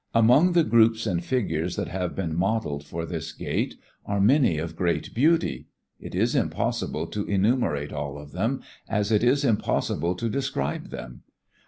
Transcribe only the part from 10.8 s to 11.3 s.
them.